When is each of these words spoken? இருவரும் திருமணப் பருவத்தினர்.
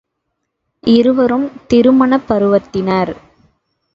இருவரும் 0.83 1.45
திருமணப் 1.67 2.25
பருவத்தினர். 2.27 3.11